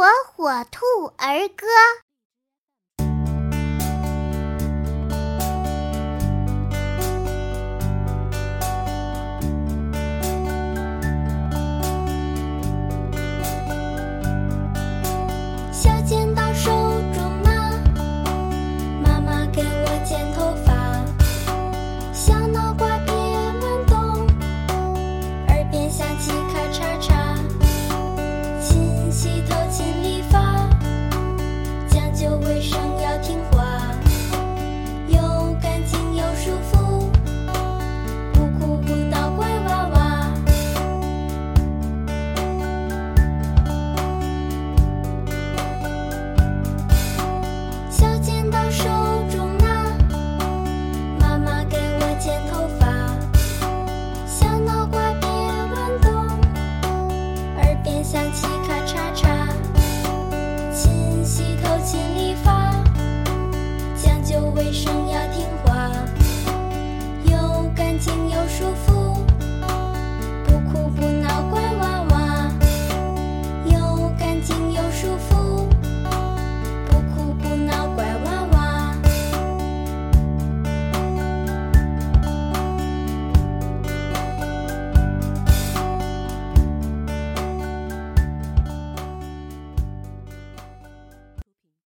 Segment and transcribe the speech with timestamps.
[0.00, 1.66] 火火兔儿歌。